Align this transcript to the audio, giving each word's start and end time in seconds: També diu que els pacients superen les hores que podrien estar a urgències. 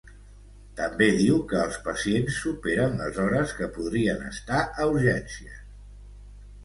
També 0.77 1.09
diu 1.17 1.35
que 1.51 1.59
els 1.65 1.77
pacients 1.89 2.39
superen 2.45 2.97
les 3.03 3.21
hores 3.25 3.53
que 3.61 3.69
podrien 3.79 4.25
estar 4.33 4.63
a 4.67 4.89
urgències. 4.95 5.65